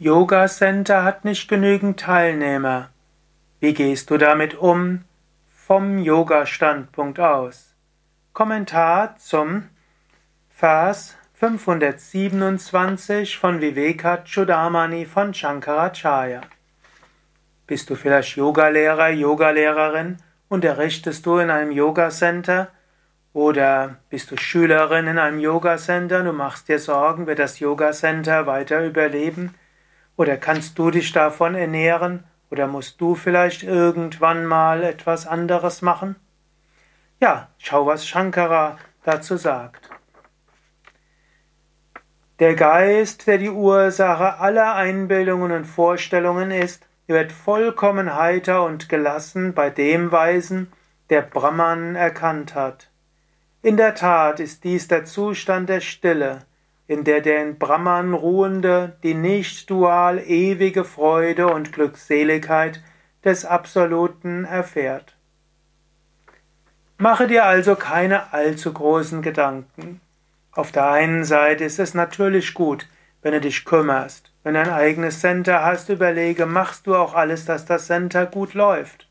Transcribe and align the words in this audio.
Yoga 0.00 0.48
Center 0.48 1.04
hat 1.04 1.24
nicht 1.24 1.46
genügend 1.46 2.00
Teilnehmer. 2.00 2.90
Wie 3.60 3.74
gehst 3.74 4.10
du 4.10 4.18
damit 4.18 4.56
um 4.56 5.04
vom 5.54 5.98
Yoga-Standpunkt 5.98 7.20
aus? 7.20 7.76
Kommentar 8.32 9.16
zum 9.18 9.68
Vers 10.50 11.16
527 11.34 13.38
von 13.38 13.60
Vivekachudamani 13.60 15.06
von 15.06 15.32
Shankaracharya. 15.32 16.40
Bist 17.68 17.88
du 17.88 17.94
vielleicht 17.94 18.36
Yogalehrer, 18.36 19.10
Yogalehrerin? 19.10 20.16
Unterrichtest 20.48 21.24
du 21.24 21.38
in 21.38 21.50
einem 21.50 21.70
Yoga 21.70 22.10
Center? 22.10 22.66
Oder 23.32 23.98
bist 24.10 24.32
du 24.32 24.36
Schülerin 24.36 25.06
in 25.06 25.20
einem 25.20 25.38
Yoga 25.38 25.76
Center? 25.76 26.24
Du 26.24 26.32
machst 26.32 26.68
dir 26.68 26.80
Sorgen, 26.80 27.28
wird 27.28 27.38
das 27.38 27.60
Yoga 27.60 27.92
Center 27.92 28.48
weiter 28.48 28.84
überleben? 28.84 29.54
Oder 30.16 30.36
kannst 30.36 30.78
du 30.78 30.90
dich 30.90 31.12
davon 31.12 31.54
ernähren? 31.54 32.24
Oder 32.50 32.66
musst 32.66 33.00
du 33.00 33.14
vielleicht 33.14 33.62
irgendwann 33.62 34.46
mal 34.46 34.84
etwas 34.84 35.26
anderes 35.26 35.82
machen? 35.82 36.16
Ja, 37.20 37.48
schau, 37.58 37.86
was 37.86 38.06
Shankara 38.06 38.78
dazu 39.02 39.36
sagt. 39.36 39.90
Der 42.38 42.54
Geist, 42.54 43.26
der 43.26 43.38
die 43.38 43.50
Ursache 43.50 44.38
aller 44.38 44.74
Einbildungen 44.74 45.52
und 45.52 45.64
Vorstellungen 45.64 46.50
ist, 46.50 46.86
wird 47.06 47.32
vollkommen 47.32 48.14
heiter 48.14 48.64
und 48.64 48.88
gelassen 48.88 49.54
bei 49.54 49.70
dem 49.70 50.10
Weisen, 50.10 50.72
der 51.10 51.22
Brahman 51.22 51.96
erkannt 51.96 52.54
hat. 52.54 52.88
In 53.62 53.76
der 53.76 53.94
Tat 53.94 54.40
ist 54.40 54.64
dies 54.64 54.88
der 54.88 55.04
Zustand 55.04 55.68
der 55.68 55.80
Stille, 55.80 56.40
in 56.86 57.04
der 57.04 57.20
der 57.20 57.42
in 57.42 57.58
Brahman 57.58 58.12
ruhende, 58.12 58.96
die 59.02 59.14
nicht 59.14 59.70
dual 59.70 60.18
ewige 60.18 60.84
Freude 60.84 61.46
und 61.46 61.72
Glückseligkeit 61.72 62.82
des 63.24 63.44
Absoluten 63.44 64.44
erfährt. 64.44 65.16
Mache 66.98 67.26
dir 67.26 67.44
also 67.44 67.74
keine 67.74 68.32
allzu 68.32 68.72
großen 68.72 69.22
Gedanken. 69.22 70.00
Auf 70.52 70.70
der 70.70 70.90
einen 70.90 71.24
Seite 71.24 71.64
ist 71.64 71.78
es 71.78 71.94
natürlich 71.94 72.54
gut, 72.54 72.86
wenn 73.22 73.32
du 73.32 73.40
dich 73.40 73.64
kümmerst. 73.64 74.30
Wenn 74.44 74.54
du 74.54 74.60
ein 74.60 74.70
eigenes 74.70 75.20
Center 75.20 75.64
hast, 75.64 75.88
überlege, 75.88 76.46
machst 76.46 76.86
du 76.86 76.94
auch 76.94 77.14
alles, 77.14 77.46
dass 77.46 77.64
das 77.64 77.86
Center 77.86 78.26
gut 78.26 78.54
läuft. 78.54 79.03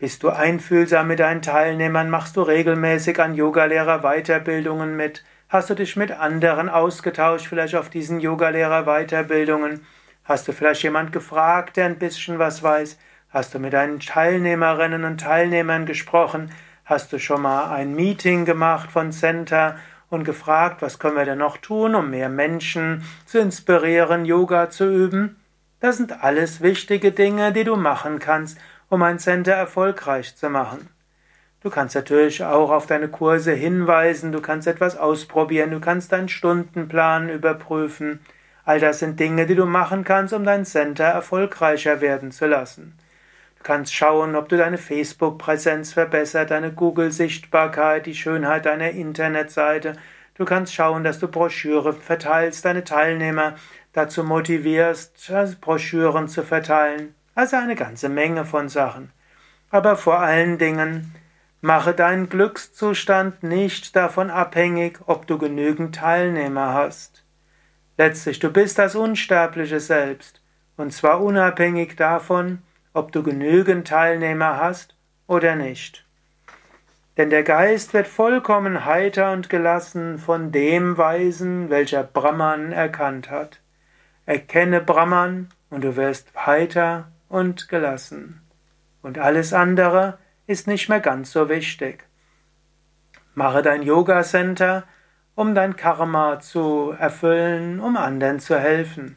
Bist 0.00 0.24
du 0.24 0.30
einfühlsam 0.30 1.06
mit 1.06 1.20
deinen 1.20 1.42
Teilnehmern, 1.42 2.10
machst 2.10 2.36
du 2.36 2.42
regelmäßig 2.42 3.20
an 3.20 3.34
Yogalehrer 3.34 4.00
Weiterbildungen 4.00 4.96
mit, 4.96 5.22
Hast 5.50 5.68
du 5.68 5.74
dich 5.74 5.96
mit 5.96 6.12
anderen 6.12 6.68
ausgetauscht, 6.68 7.48
vielleicht 7.48 7.74
auf 7.74 7.90
diesen 7.90 8.20
Yogalehrer-Weiterbildungen? 8.20 9.84
Hast 10.22 10.46
du 10.46 10.52
vielleicht 10.52 10.84
jemand 10.84 11.10
gefragt, 11.10 11.76
der 11.76 11.86
ein 11.86 11.98
bisschen 11.98 12.38
was 12.38 12.62
weiß? 12.62 12.96
Hast 13.30 13.52
du 13.52 13.58
mit 13.58 13.72
deinen 13.72 13.98
Teilnehmerinnen 13.98 15.02
und 15.02 15.20
Teilnehmern 15.20 15.86
gesprochen? 15.86 16.52
Hast 16.84 17.12
du 17.12 17.18
schon 17.18 17.42
mal 17.42 17.68
ein 17.74 17.96
Meeting 17.96 18.44
gemacht 18.44 18.92
von 18.92 19.10
Center 19.10 19.76
und 20.08 20.22
gefragt, 20.22 20.82
was 20.82 21.00
können 21.00 21.16
wir 21.16 21.24
denn 21.24 21.38
noch 21.38 21.56
tun, 21.56 21.96
um 21.96 22.10
mehr 22.10 22.28
Menschen 22.28 23.02
zu 23.26 23.40
inspirieren, 23.40 24.24
Yoga 24.24 24.70
zu 24.70 24.84
üben? 24.88 25.40
Das 25.80 25.96
sind 25.96 26.22
alles 26.22 26.60
wichtige 26.60 27.10
Dinge, 27.10 27.52
die 27.52 27.64
du 27.64 27.74
machen 27.74 28.20
kannst, 28.20 28.56
um 28.90 29.02
ein 29.02 29.20
Center 29.20 29.52
erfolgreich 29.52 30.36
zu 30.36 30.50
machen. 30.50 30.90
Du 31.62 31.70
kannst 31.70 31.94
natürlich 31.94 32.42
auch 32.42 32.70
auf 32.70 32.86
deine 32.86 33.08
Kurse 33.08 33.52
hinweisen, 33.52 34.32
du 34.32 34.40
kannst 34.40 34.66
etwas 34.66 34.98
ausprobieren, 34.98 35.70
du 35.70 35.80
kannst 35.80 36.10
deinen 36.10 36.28
Stundenplan 36.28 37.28
überprüfen. 37.28 38.20
All 38.64 38.80
das 38.80 38.98
sind 38.98 39.20
Dinge, 39.20 39.46
die 39.46 39.54
du 39.54 39.64
machen 39.64 40.04
kannst, 40.04 40.34
um 40.34 40.44
dein 40.44 40.64
Center 40.64 41.04
erfolgreicher 41.04 42.00
werden 42.00 42.32
zu 42.32 42.46
lassen. 42.46 42.98
Du 43.58 43.62
kannst 43.62 43.94
schauen, 43.94 44.34
ob 44.34 44.48
du 44.48 44.56
deine 44.56 44.78
Facebook-Präsenz 44.78 45.92
verbessert, 45.92 46.50
deine 46.50 46.72
Google-Sichtbarkeit, 46.72 48.06
die 48.06 48.14
Schönheit 48.14 48.66
deiner 48.66 48.90
Internetseite. 48.90 49.92
Du 50.34 50.44
kannst 50.44 50.74
schauen, 50.74 51.04
dass 51.04 51.18
du 51.18 51.28
Broschüre 51.28 51.92
verteilst, 51.92 52.64
deine 52.64 52.82
Teilnehmer 52.82 53.54
dazu 53.92 54.24
motivierst, 54.24 55.30
Broschüren 55.60 56.26
zu 56.26 56.42
verteilen. 56.42 57.14
Also 57.34 57.56
eine 57.56 57.76
ganze 57.76 58.08
Menge 58.08 58.44
von 58.44 58.68
Sachen. 58.68 59.10
Aber 59.70 59.96
vor 59.96 60.18
allen 60.18 60.58
Dingen 60.58 61.14
Mache 61.62 61.92
deinen 61.92 62.30
Glückszustand 62.30 63.42
nicht 63.42 63.94
davon 63.94 64.30
abhängig, 64.30 64.98
ob 65.04 65.26
du 65.26 65.36
genügend 65.36 65.94
Teilnehmer 65.94 66.72
hast. 66.72 67.22
Letztlich, 67.98 68.38
du 68.38 68.50
bist 68.50 68.78
das 68.78 68.94
unsterbliche 68.94 69.78
Selbst, 69.78 70.40
und 70.78 70.90
zwar 70.94 71.20
unabhängig 71.20 71.96
davon, 71.96 72.62
ob 72.94 73.12
du 73.12 73.22
genügend 73.22 73.86
Teilnehmer 73.86 74.56
hast 74.56 74.96
oder 75.26 75.54
nicht. 75.54 76.06
Denn 77.18 77.28
der 77.28 77.42
Geist 77.42 77.92
wird 77.92 78.06
vollkommen 78.06 78.86
heiter 78.86 79.32
und 79.32 79.50
gelassen 79.50 80.18
von 80.18 80.52
dem 80.52 80.96
Weisen, 80.96 81.68
welcher 81.68 82.04
Brahman 82.04 82.72
erkannt 82.72 83.30
hat. 83.30 83.60
Erkenne 84.24 84.80
Brahman 84.80 85.50
und 85.68 85.84
du 85.84 85.96
wirst 85.96 86.28
heiter 86.46 87.12
und 87.30 87.68
gelassen. 87.68 88.42
Und 89.00 89.18
alles 89.18 89.54
andere 89.54 90.18
ist 90.46 90.66
nicht 90.66 90.90
mehr 90.90 91.00
ganz 91.00 91.32
so 91.32 91.48
wichtig. 91.48 92.04
Mache 93.34 93.62
dein 93.62 93.82
Yoga 93.82 94.22
Center, 94.22 94.84
um 95.34 95.54
dein 95.54 95.76
Karma 95.76 96.40
zu 96.40 96.90
erfüllen, 96.98 97.80
um 97.80 97.96
anderen 97.96 98.40
zu 98.40 98.58
helfen. 98.58 99.16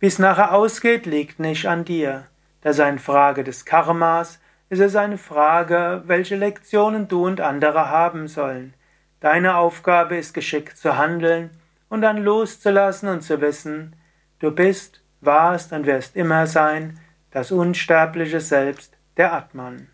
Wie 0.00 0.06
es 0.06 0.18
nachher 0.18 0.52
ausgeht, 0.52 1.06
liegt 1.06 1.38
nicht 1.38 1.66
an 1.66 1.84
dir. 1.84 2.26
Das 2.62 2.76
ist 2.76 2.80
eine 2.80 2.98
Frage 2.98 3.44
des 3.44 3.64
Karmas, 3.64 4.40
es 4.70 4.78
ist 4.78 4.96
eine 4.96 5.18
Frage, 5.18 6.02
welche 6.06 6.36
Lektionen 6.36 7.08
du 7.08 7.26
und 7.26 7.40
andere 7.40 7.90
haben 7.90 8.28
sollen. 8.28 8.74
Deine 9.20 9.56
Aufgabe 9.56 10.16
ist 10.16 10.32
geschickt 10.32 10.78
zu 10.78 10.96
handeln 10.96 11.50
und 11.88 12.02
dann 12.02 12.16
loszulassen 12.16 13.08
und 13.08 13.22
zu 13.22 13.40
wissen, 13.40 13.96
du 14.38 14.50
bist, 14.50 15.02
warst 15.20 15.72
und 15.72 15.86
wirst 15.86 16.16
immer 16.16 16.46
sein, 16.46 16.98
das 17.30 17.52
unsterbliche 17.52 18.40
Selbst, 18.40 18.96
der 19.16 19.32
Atman. 19.32 19.88